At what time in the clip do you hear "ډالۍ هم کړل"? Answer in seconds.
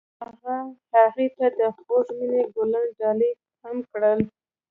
2.99-4.19